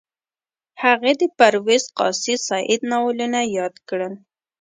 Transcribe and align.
هغې 0.83 1.11
د 1.21 1.21
پرویز 1.37 1.83
قاضي 1.97 2.35
سعید 2.47 2.81
ناولونه 2.91 3.39
یاد 3.57 3.75
کړل 3.87 4.13